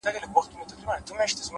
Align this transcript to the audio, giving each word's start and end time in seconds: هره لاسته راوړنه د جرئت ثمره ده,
هره 0.03 0.07
لاسته 0.13 0.33
راوړنه 0.33 0.65
د 0.67 0.71
جرئت 0.79 1.05
ثمره 1.07 1.37
ده, 1.37 1.43